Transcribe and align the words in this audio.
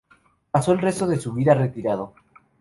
Pasó 0.49 0.71
el 0.71 0.79
resto 0.79 1.05
de 1.05 1.19
su 1.19 1.31
vida 1.31 1.53
retirado. 1.53 2.15